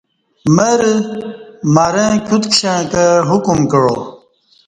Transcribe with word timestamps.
مرہ 0.55 0.93
مرں 1.75 2.11
کیوت 2.25 2.43
کشݩع 2.51 2.79
کہ 2.91 3.05
حکم 3.29 3.59
کعا 3.71 3.93